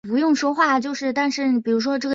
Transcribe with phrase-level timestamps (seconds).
[0.03, 0.35] 驹泽大学玉川
[0.81, 0.95] 校
[1.63, 2.09] 区所在地。